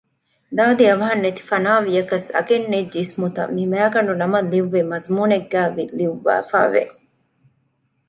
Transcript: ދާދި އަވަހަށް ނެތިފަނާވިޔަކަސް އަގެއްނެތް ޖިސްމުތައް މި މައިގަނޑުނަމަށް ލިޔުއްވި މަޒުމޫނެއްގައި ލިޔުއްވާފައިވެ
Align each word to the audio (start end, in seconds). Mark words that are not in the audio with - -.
ދާދި 0.57 0.83
އަވަހަށް 0.89 1.23
ނެތިފަނާވިޔަކަސް 1.25 2.27
އަގެއްނެތް 2.35 2.91
ޖިސްމުތައް 2.95 3.53
މި 3.55 3.63
މައިގަނޑުނަމަށް 3.71 4.49
ލިޔުއްވި 4.51 4.81
މަޒުމޫނެއްގައި 4.91 5.69
ލިޔުއްވާފައިވެ 5.97 6.83